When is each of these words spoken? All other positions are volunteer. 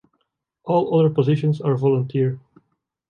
All 0.63 0.99
other 0.99 1.13
positions 1.13 1.61
are 1.61 1.77
volunteer. 1.77 2.39